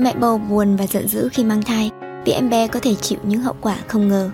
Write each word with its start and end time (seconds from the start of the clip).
Mẹ 0.00 0.14
bầu 0.14 0.38
buồn 0.38 0.76
và 0.76 0.86
giận 0.86 1.08
dữ 1.08 1.28
khi 1.32 1.44
mang 1.44 1.62
thai 1.62 1.90
vì 2.24 2.32
em 2.32 2.50
bé 2.50 2.66
có 2.66 2.80
thể 2.80 2.94
chịu 2.94 3.18
những 3.22 3.40
hậu 3.40 3.56
quả 3.60 3.76
không 3.88 4.08
ngờ. 4.08 4.30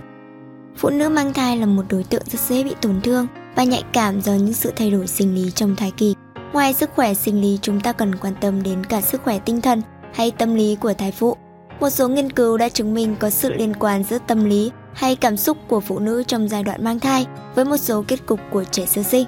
Phụ 0.76 0.90
nữ 0.90 1.08
mang 1.08 1.33
thai 1.33 1.56
là 1.56 1.67
một 1.67 1.83
đối 1.88 2.04
tượng 2.04 2.22
rất 2.26 2.40
dễ 2.40 2.64
bị 2.64 2.75
tổn 2.80 3.00
thương 3.00 3.26
và 3.56 3.65
nhạy 3.65 3.83
cảm 3.92 4.20
do 4.20 4.33
những 4.33 4.52
sự 4.52 4.73
thay 4.76 4.91
đổi 4.91 5.07
sinh 5.07 5.34
lý 5.34 5.50
trong 5.50 5.76
thai 5.76 5.91
kỳ. 5.91 6.15
Ngoài 6.52 6.75
sức 6.75 6.91
khỏe 6.94 7.15
sinh 7.15 7.41
lý, 7.41 7.58
chúng 7.62 7.81
ta 7.81 7.92
cần 7.92 8.14
quan 8.14 8.34
tâm 8.41 8.62
đến 8.62 8.86
cả 8.86 9.00
sức 9.00 9.23
khỏe 9.23 9.38
tinh 9.38 9.61
thần 9.61 9.82
hay 10.14 10.30
tâm 10.30 10.54
lý 10.54 10.77
của 10.77 10.95
thai 10.95 11.12
phụ. 11.12 11.36
Một 11.80 11.90
số 11.90 12.08
nghiên 12.08 12.32
cứu 12.32 12.56
đã 12.56 12.68
chứng 12.68 12.95
minh 12.95 13.16
có 13.20 13.30
sự 13.30 13.52
liên 13.52 13.74
quan 13.74 14.04
giữa 14.04 14.18
tâm 14.27 14.45
lý 14.45 14.70
hay 14.95 15.16
cảm 15.16 15.36
xúc 15.36 15.58
của 15.68 15.80
phụ 15.80 15.98
nữ 15.98 16.22
trong 16.22 16.48
giai 16.48 16.62
đoạn 16.62 16.84
mang 16.84 17.00
thai 17.00 17.27
với 17.54 17.64
một 17.64 17.77
số 17.77 18.04
kết 18.08 18.27
cục 18.27 18.40
của 18.50 18.64
trẻ 18.64 18.86
sơ 18.86 19.02
sinh. 19.02 19.27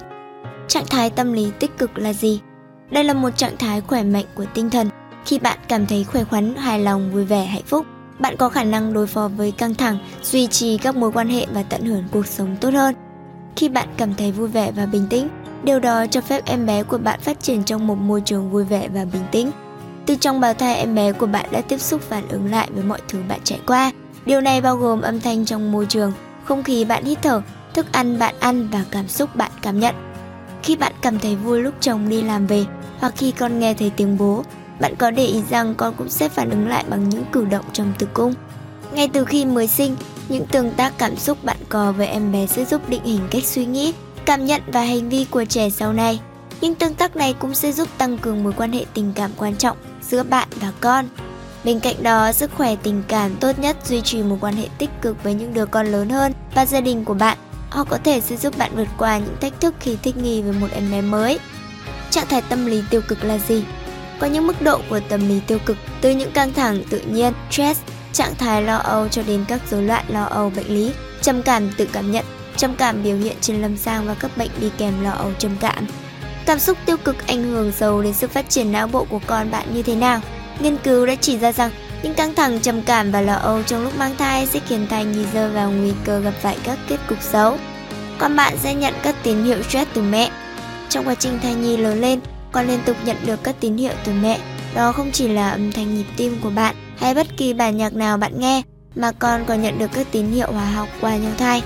Trạng 0.67 0.85
thái 0.89 1.09
tâm 1.09 1.33
lý 1.33 1.51
tích 1.59 1.77
cực 1.77 1.97
là 1.97 2.13
gì? 2.13 2.41
Đây 2.91 3.03
là 3.03 3.13
một 3.13 3.37
trạng 3.37 3.57
thái 3.57 3.81
khỏe 3.81 4.03
mạnh 4.03 4.25
của 4.35 4.45
tinh 4.53 4.69
thần. 4.69 4.89
Khi 5.25 5.39
bạn 5.39 5.57
cảm 5.67 5.85
thấy 5.85 6.03
khỏe 6.03 6.23
khoắn, 6.23 6.55
hài 6.55 6.79
lòng, 6.79 7.11
vui 7.11 7.25
vẻ, 7.25 7.45
hạnh 7.45 7.63
phúc, 7.65 7.85
bạn 8.19 8.37
có 8.37 8.49
khả 8.49 8.63
năng 8.63 8.93
đối 8.93 9.07
phó 9.07 9.27
với 9.27 9.51
căng 9.51 9.75
thẳng, 9.75 9.97
duy 10.23 10.47
trì 10.47 10.77
các 10.77 10.95
mối 10.95 11.11
quan 11.11 11.29
hệ 11.29 11.45
và 11.53 11.63
tận 11.63 11.85
hưởng 11.85 12.03
cuộc 12.11 12.27
sống 12.27 12.55
tốt 12.61 12.73
hơn. 12.73 12.95
Khi 13.55 13.69
bạn 13.69 13.87
cảm 13.97 14.15
thấy 14.15 14.31
vui 14.31 14.47
vẻ 14.47 14.71
và 14.71 14.85
bình 14.85 15.07
tĩnh, 15.09 15.27
điều 15.63 15.79
đó 15.79 16.05
cho 16.11 16.21
phép 16.21 16.45
em 16.45 16.65
bé 16.65 16.83
của 16.83 16.97
bạn 16.97 17.19
phát 17.19 17.39
triển 17.41 17.63
trong 17.63 17.87
một 17.87 17.95
môi 17.95 18.21
trường 18.21 18.51
vui 18.51 18.63
vẻ 18.63 18.87
và 18.93 19.05
bình 19.05 19.25
tĩnh. 19.31 19.51
Từ 20.05 20.15
trong 20.15 20.39
bào 20.39 20.53
thai 20.53 20.75
em 20.75 20.95
bé 20.95 21.11
của 21.11 21.25
bạn 21.25 21.45
đã 21.51 21.61
tiếp 21.61 21.77
xúc 21.77 22.01
phản 22.01 22.27
ứng 22.27 22.51
lại 22.51 22.69
với 22.73 22.83
mọi 22.83 22.99
thứ 23.07 23.19
bạn 23.29 23.39
trải 23.43 23.59
qua. 23.67 23.91
Điều 24.25 24.41
này 24.41 24.61
bao 24.61 24.77
gồm 24.77 25.01
âm 25.01 25.19
thanh 25.19 25.45
trong 25.45 25.71
môi 25.71 25.85
trường, 25.85 26.11
không 26.43 26.63
khí 26.63 26.85
bạn 26.85 27.05
hít 27.05 27.21
thở, 27.21 27.41
thức 27.73 27.85
ăn 27.91 28.19
bạn 28.19 28.35
ăn 28.39 28.67
và 28.71 28.85
cảm 28.91 29.07
xúc 29.07 29.35
bạn 29.35 29.51
cảm 29.61 29.79
nhận. 29.79 29.95
Khi 30.63 30.75
bạn 30.75 30.91
cảm 31.01 31.19
thấy 31.19 31.35
vui 31.35 31.61
lúc 31.61 31.73
chồng 31.79 32.09
đi 32.09 32.21
làm 32.21 32.47
về 32.47 32.65
hoặc 32.99 33.13
khi 33.17 33.31
con 33.31 33.59
nghe 33.59 33.73
thấy 33.73 33.91
tiếng 33.95 34.17
bố, 34.17 34.43
bạn 34.79 34.95
có 34.95 35.11
để 35.11 35.25
ý 35.25 35.41
rằng 35.49 35.75
con 35.75 35.93
cũng 35.97 36.09
sẽ 36.09 36.29
phản 36.29 36.49
ứng 36.49 36.67
lại 36.67 36.83
bằng 36.89 37.09
những 37.09 37.25
cử 37.31 37.45
động 37.45 37.65
trong 37.73 37.93
tử 37.99 38.07
cung. 38.13 38.33
Ngay 38.93 39.07
từ 39.13 39.25
khi 39.25 39.45
mới 39.45 39.67
sinh, 39.67 39.95
những 40.29 40.45
tương 40.45 40.71
tác 40.71 40.93
cảm 40.97 41.17
xúc 41.17 41.43
bạn 41.43 41.57
có 41.69 41.91
với 41.91 42.07
em 42.07 42.31
bé 42.31 42.47
sẽ 42.47 42.65
giúp 42.65 42.89
định 42.89 43.03
hình 43.03 43.19
cách 43.31 43.45
suy 43.45 43.65
nghĩ, 43.65 43.93
cảm 44.25 44.45
nhận 44.45 44.61
và 44.67 44.81
hành 44.81 45.09
vi 45.09 45.25
của 45.25 45.45
trẻ 45.45 45.69
sau 45.69 45.93
này. 45.93 46.19
những 46.61 46.75
tương 46.75 46.93
tác 46.93 47.15
này 47.15 47.35
cũng 47.39 47.55
sẽ 47.55 47.71
giúp 47.71 47.87
tăng 47.97 48.17
cường 48.17 48.43
mối 48.43 48.53
quan 48.57 48.71
hệ 48.71 48.85
tình 48.93 49.11
cảm 49.15 49.31
quan 49.37 49.55
trọng 49.55 49.77
giữa 50.01 50.23
bạn 50.23 50.47
và 50.61 50.71
con. 50.81 51.05
Bên 51.63 51.79
cạnh 51.79 52.03
đó, 52.03 52.31
sức 52.31 52.51
khỏe 52.57 52.75
tình 52.75 53.03
cảm 53.07 53.35
tốt 53.35 53.59
nhất 53.59 53.77
duy 53.85 54.01
trì 54.01 54.23
một 54.23 54.37
quan 54.41 54.55
hệ 54.55 54.67
tích 54.77 54.89
cực 55.01 55.23
với 55.23 55.33
những 55.33 55.53
đứa 55.53 55.65
con 55.65 55.87
lớn 55.87 56.09
hơn 56.09 56.33
và 56.55 56.65
gia 56.65 56.81
đình 56.81 57.05
của 57.05 57.13
bạn. 57.13 57.37
Họ 57.69 57.83
có 57.83 57.97
thể 58.03 58.21
sẽ 58.21 58.37
giúp 58.37 58.57
bạn 58.57 58.71
vượt 58.75 58.87
qua 58.97 59.17
những 59.17 59.35
thách 59.41 59.61
thức 59.61 59.73
khi 59.79 59.97
thích 60.03 60.17
nghi 60.17 60.41
với 60.41 60.51
một 60.51 60.67
em 60.75 60.91
bé 60.91 61.01
mới. 61.01 61.39
Trạng 62.09 62.27
thái 62.27 62.41
tâm 62.41 62.65
lý 62.65 62.83
tiêu 62.89 63.01
cực 63.07 63.23
là 63.23 63.37
gì? 63.37 63.63
Có 64.19 64.27
những 64.27 64.47
mức 64.47 64.61
độ 64.61 64.81
của 64.89 64.99
tâm 65.09 65.27
lý 65.27 65.39
tiêu 65.47 65.59
cực 65.65 65.77
từ 66.01 66.11
những 66.11 66.31
căng 66.31 66.53
thẳng 66.53 66.83
tự 66.89 66.99
nhiên, 66.99 67.33
stress, 67.51 67.81
trạng 68.13 68.35
thái 68.35 68.61
lo 68.61 68.75
âu 68.75 69.07
cho 69.07 69.21
đến 69.27 69.45
các 69.47 69.61
rối 69.71 69.83
loạn 69.83 70.05
lo 70.07 70.23
âu 70.23 70.49
bệnh 70.49 70.75
lý, 70.75 70.91
trầm 71.21 71.41
cảm 71.41 71.71
tự 71.77 71.87
cảm 71.93 72.11
nhận, 72.11 72.25
trầm 72.57 72.75
cảm 72.75 73.03
biểu 73.03 73.17
hiện 73.17 73.35
trên 73.41 73.61
lâm 73.61 73.77
sàng 73.77 74.07
và 74.07 74.13
các 74.13 74.37
bệnh 74.37 74.49
đi 74.61 74.71
kèm 74.77 75.03
lo 75.03 75.11
âu 75.11 75.31
trầm 75.39 75.51
cảm. 75.59 75.87
Cảm 76.45 76.59
xúc 76.59 76.77
tiêu 76.85 76.97
cực 76.97 77.27
ảnh 77.27 77.43
hưởng 77.43 77.71
sâu 77.71 78.01
đến 78.01 78.13
sự 78.13 78.27
phát 78.27 78.49
triển 78.49 78.71
não 78.71 78.87
bộ 78.87 79.05
của 79.09 79.19
con 79.27 79.51
bạn 79.51 79.73
như 79.73 79.83
thế 79.83 79.95
nào? 79.95 80.21
Nghiên 80.59 80.77
cứu 80.77 81.05
đã 81.05 81.15
chỉ 81.15 81.37
ra 81.37 81.51
rằng 81.51 81.71
những 82.03 82.13
căng 82.13 82.35
thẳng, 82.35 82.59
trầm 82.59 82.81
cảm 82.81 83.11
và 83.11 83.21
lo 83.21 83.33
âu 83.33 83.63
trong 83.63 83.83
lúc 83.83 83.97
mang 83.97 84.15
thai 84.17 84.47
sẽ 84.47 84.59
khiến 84.67 84.87
thai 84.89 85.05
nhi 85.05 85.25
rơi 85.33 85.49
vào 85.49 85.71
nguy 85.71 85.91
cơ 86.05 86.19
gặp 86.19 86.33
phải 86.41 86.57
các 86.63 86.77
kết 86.87 86.97
cục 87.07 87.21
xấu. 87.21 87.57
Con 88.17 88.35
bạn 88.35 88.57
sẽ 88.57 88.73
nhận 88.73 88.93
các 89.03 89.15
tín 89.23 89.43
hiệu 89.43 89.63
stress 89.63 89.91
từ 89.93 90.01
mẹ. 90.01 90.31
Trong 90.89 91.07
quá 91.07 91.15
trình 91.15 91.39
thai 91.43 91.55
nhi 91.55 91.77
lớn 91.77 92.01
lên, 92.01 92.19
con 92.53 92.67
liên 92.67 92.79
tục 92.85 92.97
nhận 93.05 93.17
được 93.25 93.43
các 93.43 93.55
tín 93.59 93.77
hiệu 93.77 93.93
từ 94.05 94.11
mẹ. 94.21 94.39
Đó 94.75 94.91
không 94.91 95.11
chỉ 95.11 95.27
là 95.27 95.49
âm 95.49 95.71
thanh 95.71 95.95
nhịp 95.95 96.05
tim 96.17 96.37
của 96.41 96.49
bạn 96.49 96.75
hay 96.97 97.15
bất 97.15 97.27
kỳ 97.37 97.53
bản 97.53 97.77
nhạc 97.77 97.93
nào 97.93 98.17
bạn 98.17 98.39
nghe, 98.39 98.61
mà 98.95 99.11
con 99.11 99.45
còn 99.45 99.61
nhận 99.61 99.79
được 99.79 99.91
các 99.93 100.07
tín 100.11 100.31
hiệu 100.31 100.51
hóa 100.51 100.65
học 100.65 100.87
qua 101.01 101.17
nhau 101.17 101.31
thai. 101.37 101.61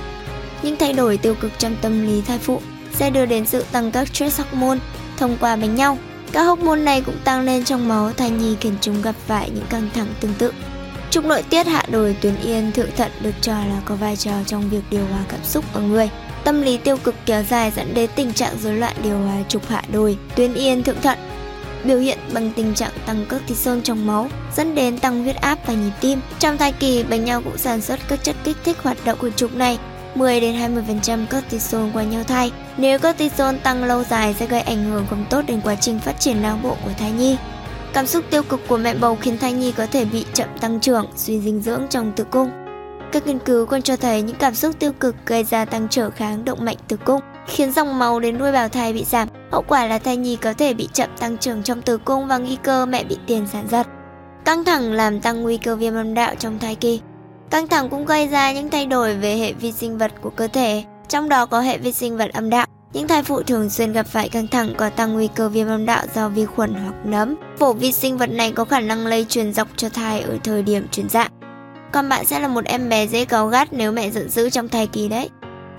Những 0.63 0.75
thay 0.79 0.93
đổi 0.93 1.17
tiêu 1.17 1.35
cực 1.35 1.51
trong 1.59 1.75
tâm 1.81 2.07
lý 2.07 2.21
thai 2.21 2.37
phụ 2.37 2.61
sẽ 2.93 3.09
đưa 3.09 3.25
đến 3.25 3.45
sự 3.45 3.65
tăng 3.71 3.91
các 3.91 4.07
stress 4.07 4.39
hormone 4.41 4.79
thông 5.17 5.37
qua 5.39 5.55
bánh 5.55 5.75
nhau. 5.75 5.97
Các 6.31 6.43
hormone 6.43 6.79
này 6.79 7.01
cũng 7.01 7.17
tăng 7.23 7.41
lên 7.41 7.63
trong 7.63 7.87
máu 7.87 8.11
thai 8.11 8.29
nhi 8.29 8.55
khiến 8.59 8.73
chúng 8.81 9.01
gặp 9.01 9.15
phải 9.27 9.49
những 9.49 9.65
căng 9.69 9.89
thẳng 9.93 10.07
tương 10.19 10.33
tự. 10.33 10.53
Trục 11.11 11.25
nội 11.25 11.43
tiết 11.49 11.67
hạ 11.67 11.83
đồi 11.91 12.15
tuyến 12.21 12.35
yên 12.41 12.71
thượng 12.71 12.91
thận 12.97 13.11
được 13.21 13.33
cho 13.41 13.53
là 13.53 13.81
có 13.85 13.95
vai 13.95 14.15
trò 14.15 14.31
trong 14.45 14.69
việc 14.69 14.81
điều 14.89 15.05
hòa 15.05 15.19
cảm 15.29 15.43
xúc 15.43 15.65
ở 15.73 15.81
người. 15.81 16.09
Tâm 16.43 16.61
lý 16.61 16.77
tiêu 16.77 16.97
cực 16.97 17.15
kéo 17.25 17.43
dài 17.43 17.71
dẫn 17.75 17.93
đến 17.93 18.09
tình 18.15 18.33
trạng 18.33 18.57
rối 18.63 18.73
loạn 18.73 18.93
điều 19.03 19.17
hòa 19.17 19.35
trục 19.49 19.67
hạ 19.67 19.83
đồi, 19.91 20.17
tuyến 20.35 20.53
yên 20.53 20.83
thượng 20.83 21.01
thận, 21.01 21.17
biểu 21.83 21.99
hiện 21.99 22.17
bằng 22.33 22.51
tình 22.55 22.73
trạng 22.73 22.91
tăng 23.05 23.25
cortisol 23.25 23.79
trong 23.83 24.07
máu, 24.07 24.29
dẫn 24.55 24.75
đến 24.75 24.97
tăng 24.97 25.23
huyết 25.23 25.35
áp 25.35 25.59
và 25.65 25.73
nhịp 25.73 25.91
tim. 26.01 26.19
Trong 26.39 26.57
thai 26.57 26.71
kỳ, 26.71 27.03
bệnh 27.03 27.25
nhau 27.25 27.41
cũng 27.41 27.57
sản 27.57 27.81
xuất 27.81 27.99
các 28.07 28.23
chất 28.23 28.35
kích 28.43 28.57
thích 28.63 28.77
hoạt 28.83 28.97
động 29.05 29.17
của 29.21 29.29
trục 29.29 29.55
này, 29.55 29.79
10 30.15 30.39
đến 30.39 30.55
20% 30.55 31.25
cortisol 31.27 31.89
qua 31.93 32.03
nhau 32.03 32.23
thai. 32.23 32.51
Nếu 32.77 32.99
cortisol 32.99 33.55
tăng 33.63 33.83
lâu 33.83 34.03
dài 34.03 34.35
sẽ 34.39 34.45
gây 34.45 34.61
ảnh 34.61 34.83
hưởng 34.83 35.05
không 35.09 35.25
tốt 35.29 35.41
đến 35.47 35.61
quá 35.63 35.75
trình 35.75 35.99
phát 35.99 36.19
triển 36.19 36.41
não 36.41 36.59
bộ 36.63 36.77
của 36.85 36.91
thai 36.99 37.11
nhi. 37.11 37.37
Cảm 37.97 38.07
xúc 38.07 38.25
tiêu 38.29 38.43
cực 38.43 38.59
của 38.67 38.77
mẹ 38.77 38.95
bầu 38.95 39.17
khiến 39.21 39.37
thai 39.37 39.53
nhi 39.53 39.71
có 39.71 39.85
thể 39.85 40.05
bị 40.05 40.25
chậm 40.33 40.47
tăng 40.61 40.79
trưởng, 40.79 41.05
suy 41.15 41.39
dinh 41.39 41.61
dưỡng 41.61 41.81
trong 41.89 42.11
tử 42.15 42.23
cung. 42.23 42.49
Các 43.11 43.27
nghiên 43.27 43.39
cứu 43.39 43.65
còn 43.65 43.81
cho 43.81 43.95
thấy 43.95 44.21
những 44.21 44.35
cảm 44.35 44.55
xúc 44.55 44.75
tiêu 44.79 44.91
cực 44.99 45.15
gây 45.25 45.43
ra 45.43 45.65
tăng 45.65 45.87
trở 45.89 46.09
kháng 46.09 46.45
động 46.45 46.65
mạch 46.65 46.77
tử 46.87 46.97
cung, 46.97 47.21
khiến 47.47 47.71
dòng 47.71 47.99
máu 47.99 48.19
đến 48.19 48.37
nuôi 48.37 48.51
bào 48.51 48.69
thai 48.69 48.93
bị 48.93 49.03
giảm. 49.03 49.27
Hậu 49.51 49.61
quả 49.67 49.85
là 49.85 49.99
thai 49.99 50.17
nhi 50.17 50.35
có 50.35 50.53
thể 50.53 50.73
bị 50.73 50.89
chậm 50.93 51.09
tăng 51.19 51.37
trưởng 51.37 51.63
trong 51.63 51.81
tử 51.81 51.97
cung 51.97 52.27
và 52.27 52.37
nguy 52.37 52.57
cơ 52.63 52.85
mẹ 52.85 53.03
bị 53.03 53.17
tiền 53.27 53.47
sản 53.51 53.67
giật. 53.71 53.87
Căng 54.45 54.63
thẳng 54.63 54.93
làm 54.93 55.21
tăng 55.21 55.41
nguy 55.41 55.57
cơ 55.57 55.75
viêm 55.75 55.95
âm 55.95 56.13
đạo 56.13 56.35
trong 56.39 56.59
thai 56.59 56.75
kỳ. 56.75 57.01
Căng 57.49 57.67
thẳng 57.67 57.89
cũng 57.89 58.05
gây 58.05 58.27
ra 58.27 58.53
những 58.53 58.69
thay 58.69 58.85
đổi 58.85 59.15
về 59.15 59.35
hệ 59.35 59.53
vi 59.53 59.71
sinh 59.71 59.97
vật 59.97 60.11
của 60.21 60.29
cơ 60.29 60.47
thể, 60.47 60.83
trong 61.07 61.29
đó 61.29 61.45
có 61.45 61.61
hệ 61.61 61.77
vi 61.77 61.91
sinh 61.91 62.17
vật 62.17 62.33
âm 62.33 62.49
đạo. 62.49 62.67
Những 62.97 63.07
thai 63.07 63.23
phụ 63.23 63.43
thường 63.43 63.69
xuyên 63.69 63.93
gặp 63.93 64.07
phải 64.07 64.29
căng 64.29 64.47
thẳng 64.47 64.73
có 64.77 64.89
tăng 64.89 65.13
nguy 65.13 65.27
cơ 65.35 65.49
viêm 65.49 65.67
âm 65.67 65.85
đạo 65.85 66.05
do 66.15 66.29
vi 66.29 66.45
khuẩn 66.45 66.73
hoặc 66.73 66.95
nấm. 67.05 67.35
Phổ 67.59 67.73
vi 67.73 67.91
sinh 67.91 68.17
vật 68.17 68.29
này 68.29 68.51
có 68.51 68.65
khả 68.65 68.79
năng 68.79 69.07
lây 69.07 69.25
truyền 69.29 69.53
dọc 69.53 69.67
cho 69.75 69.89
thai 69.89 70.21
ở 70.21 70.37
thời 70.43 70.63
điểm 70.63 70.87
chuyển 70.91 71.09
dạ. 71.09 71.29
Còn 71.91 72.09
bạn 72.09 72.25
sẽ 72.25 72.39
là 72.39 72.47
một 72.47 72.65
em 72.65 72.89
bé 72.89 73.07
dễ 73.07 73.25
cáu 73.25 73.47
gắt 73.47 73.73
nếu 73.73 73.91
mẹ 73.91 74.09
giận 74.09 74.29
dữ 74.29 74.49
trong 74.49 74.69
thai 74.69 74.87
kỳ 74.87 75.07
đấy. 75.07 75.29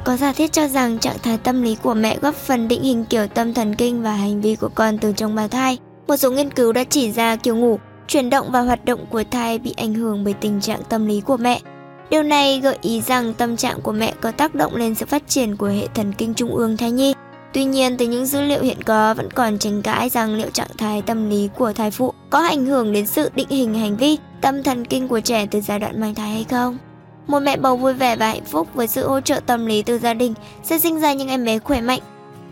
Có 0.04 0.16
giả 0.16 0.32
thiết 0.32 0.52
cho 0.52 0.68
rằng 0.68 0.98
trạng 0.98 1.18
thái 1.22 1.38
tâm 1.38 1.62
lý 1.62 1.76
của 1.82 1.94
mẹ 1.94 2.18
góp 2.22 2.34
phần 2.34 2.68
định 2.68 2.82
hình 2.82 3.04
kiểu 3.04 3.26
tâm 3.26 3.54
thần 3.54 3.74
kinh 3.74 4.02
và 4.02 4.12
hành 4.12 4.40
vi 4.40 4.56
của 4.56 4.70
con 4.74 4.98
từ 4.98 5.12
trong 5.12 5.34
bào 5.34 5.48
thai. 5.48 5.78
Một 6.06 6.16
số 6.16 6.30
nghiên 6.30 6.50
cứu 6.50 6.72
đã 6.72 6.84
chỉ 6.84 7.12
ra 7.12 7.36
kiểu 7.36 7.56
ngủ, 7.56 7.78
chuyển 8.08 8.30
động 8.30 8.46
và 8.50 8.60
hoạt 8.60 8.84
động 8.84 9.06
của 9.10 9.24
thai 9.30 9.58
bị 9.58 9.74
ảnh 9.76 9.94
hưởng 9.94 10.24
bởi 10.24 10.34
tình 10.34 10.60
trạng 10.60 10.80
tâm 10.88 11.06
lý 11.06 11.20
của 11.20 11.36
mẹ. 11.36 11.60
Điều 12.10 12.22
này 12.22 12.60
gợi 12.60 12.78
ý 12.82 13.00
rằng 13.00 13.34
tâm 13.34 13.56
trạng 13.56 13.80
của 13.80 13.92
mẹ 13.92 14.14
có 14.20 14.30
tác 14.30 14.54
động 14.54 14.76
lên 14.76 14.94
sự 14.94 15.06
phát 15.06 15.28
triển 15.28 15.56
của 15.56 15.66
hệ 15.66 15.86
thần 15.94 16.12
kinh 16.12 16.34
trung 16.34 16.54
ương 16.54 16.76
thai 16.76 16.90
nhi. 16.90 17.14
Tuy 17.52 17.64
nhiên, 17.64 17.96
từ 17.96 18.06
những 18.06 18.26
dữ 18.26 18.40
liệu 18.40 18.62
hiện 18.62 18.82
có 18.82 19.14
vẫn 19.14 19.30
còn 19.30 19.58
tranh 19.58 19.82
cãi 19.82 20.08
rằng 20.08 20.34
liệu 20.34 20.50
trạng 20.50 20.76
thái 20.78 21.02
tâm 21.02 21.30
lý 21.30 21.48
của 21.58 21.72
thai 21.72 21.90
phụ 21.90 22.12
có 22.30 22.38
ảnh 22.38 22.66
hưởng 22.66 22.92
đến 22.92 23.06
sự 23.06 23.30
định 23.34 23.48
hình 23.48 23.74
hành 23.74 23.96
vi, 23.96 24.18
tâm 24.40 24.62
thần 24.62 24.84
kinh 24.84 25.08
của 25.08 25.20
trẻ 25.20 25.46
từ 25.50 25.60
giai 25.60 25.78
đoạn 25.78 26.00
mang 26.00 26.14
thai 26.14 26.30
hay 26.30 26.44
không. 26.50 26.78
Một 27.26 27.40
mẹ 27.40 27.56
bầu 27.56 27.76
vui 27.76 27.94
vẻ 27.94 28.16
và 28.16 28.28
hạnh 28.28 28.44
phúc 28.44 28.68
với 28.74 28.86
sự 28.86 29.08
hỗ 29.08 29.20
trợ 29.20 29.40
tâm 29.46 29.66
lý 29.66 29.82
từ 29.82 29.98
gia 29.98 30.14
đình 30.14 30.34
sẽ 30.62 30.78
sinh 30.78 31.00
ra 31.00 31.12
những 31.12 31.28
em 31.28 31.44
bé 31.44 31.58
khỏe 31.58 31.80
mạnh. 31.80 32.00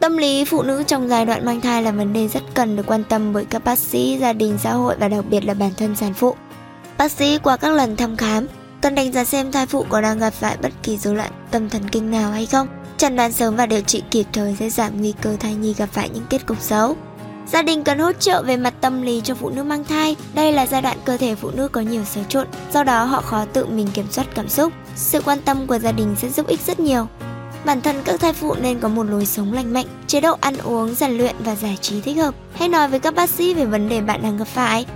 Tâm 0.00 0.16
lý 0.16 0.44
phụ 0.44 0.62
nữ 0.62 0.82
trong 0.86 1.08
giai 1.08 1.26
đoạn 1.26 1.44
mang 1.44 1.60
thai 1.60 1.82
là 1.82 1.90
vấn 1.90 2.12
đề 2.12 2.28
rất 2.28 2.42
cần 2.54 2.76
được 2.76 2.86
quan 2.86 3.04
tâm 3.04 3.32
bởi 3.32 3.44
các 3.44 3.64
bác 3.64 3.78
sĩ, 3.78 4.18
gia 4.20 4.32
đình, 4.32 4.58
xã 4.58 4.72
hội 4.72 4.94
và 4.98 5.08
đặc 5.08 5.24
biệt 5.30 5.44
là 5.44 5.54
bản 5.54 5.70
thân 5.76 5.96
sản 5.96 6.14
phụ. 6.14 6.34
Bác 6.98 7.12
sĩ 7.12 7.38
qua 7.38 7.56
các 7.56 7.72
lần 7.72 7.96
thăm 7.96 8.16
khám 8.16 8.46
cần 8.80 8.94
đánh 8.94 9.12
giá 9.12 9.24
xem 9.24 9.52
thai 9.52 9.66
phụ 9.66 9.86
có 9.88 10.00
đang 10.00 10.18
gặp 10.18 10.30
phải 10.30 10.56
bất 10.62 10.72
kỳ 10.82 10.98
rối 10.98 11.14
loạn 11.14 11.30
tâm 11.50 11.68
thần 11.68 11.88
kinh 11.88 12.10
nào 12.10 12.32
hay 12.32 12.46
không. 12.46 12.68
Chẩn 12.96 13.16
đoán 13.16 13.32
sớm 13.32 13.56
và 13.56 13.66
điều 13.66 13.80
trị 13.80 14.02
kịp 14.10 14.26
thời 14.32 14.56
sẽ 14.58 14.70
giảm 14.70 15.00
nguy 15.00 15.14
cơ 15.22 15.36
thai 15.40 15.54
nhi 15.54 15.74
gặp 15.74 15.88
phải 15.92 16.08
những 16.08 16.24
kết 16.30 16.46
cục 16.46 16.60
xấu. 16.60 16.96
Gia 17.52 17.62
đình 17.62 17.84
cần 17.84 17.98
hỗ 17.98 18.12
trợ 18.12 18.42
về 18.42 18.56
mặt 18.56 18.74
tâm 18.80 19.02
lý 19.02 19.20
cho 19.24 19.34
phụ 19.34 19.50
nữ 19.50 19.62
mang 19.62 19.84
thai. 19.84 20.16
Đây 20.34 20.52
là 20.52 20.66
giai 20.66 20.82
đoạn 20.82 20.98
cơ 21.04 21.16
thể 21.16 21.34
phụ 21.34 21.50
nữ 21.50 21.68
có 21.68 21.80
nhiều 21.80 22.04
xáo 22.04 22.24
trộn, 22.28 22.46
do 22.72 22.84
đó 22.84 23.04
họ 23.04 23.20
khó 23.20 23.44
tự 23.52 23.66
mình 23.66 23.88
kiểm 23.94 24.06
soát 24.10 24.26
cảm 24.34 24.48
xúc. 24.48 24.72
Sự 24.96 25.20
quan 25.20 25.40
tâm 25.40 25.66
của 25.66 25.78
gia 25.78 25.92
đình 25.92 26.14
sẽ 26.18 26.28
giúp 26.28 26.46
ích 26.46 26.60
rất 26.66 26.80
nhiều. 26.80 27.06
Bản 27.64 27.80
thân 27.80 28.02
các 28.04 28.20
thai 28.20 28.32
phụ 28.32 28.54
nên 28.54 28.80
có 28.80 28.88
một 28.88 29.02
lối 29.02 29.26
sống 29.26 29.52
lành 29.52 29.72
mạnh, 29.72 29.86
chế 30.06 30.20
độ 30.20 30.36
ăn 30.40 30.58
uống, 30.58 30.94
rèn 30.94 31.10
luyện 31.10 31.36
và 31.38 31.54
giải 31.54 31.78
trí 31.80 32.00
thích 32.00 32.16
hợp. 32.16 32.34
Hãy 32.54 32.68
nói 32.68 32.88
với 32.88 33.00
các 33.00 33.14
bác 33.14 33.30
sĩ 33.30 33.54
về 33.54 33.64
vấn 33.64 33.88
đề 33.88 34.00
bạn 34.00 34.22
đang 34.22 34.36
gặp 34.36 34.48
phải. 34.48 34.86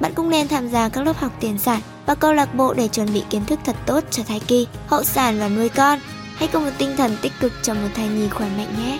Bạn 0.00 0.12
cũng 0.14 0.30
nên 0.30 0.48
tham 0.48 0.68
gia 0.68 0.88
các 0.88 1.06
lớp 1.06 1.16
học 1.16 1.32
tiền 1.40 1.58
sản 1.58 1.80
và 2.08 2.14
câu 2.14 2.32
lạc 2.32 2.54
bộ 2.54 2.74
để 2.74 2.88
chuẩn 2.88 3.12
bị 3.14 3.22
kiến 3.30 3.44
thức 3.46 3.60
thật 3.64 3.76
tốt 3.86 4.04
cho 4.10 4.22
thai 4.22 4.40
kỳ, 4.40 4.66
hậu 4.86 5.04
sản 5.04 5.38
và 5.38 5.48
nuôi 5.48 5.68
con. 5.68 5.98
Hãy 6.36 6.48
có 6.52 6.60
một 6.60 6.70
tinh 6.78 6.96
thần 6.96 7.16
tích 7.22 7.32
cực 7.40 7.52
cho 7.62 7.74
một 7.74 7.88
thai 7.94 8.08
nhi 8.08 8.28
khỏe 8.28 8.48
mạnh 8.56 8.74
nhé. 8.78 8.98